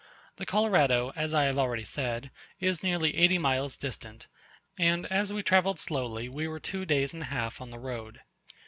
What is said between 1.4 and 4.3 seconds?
have already said, is nearly eighty miles distant: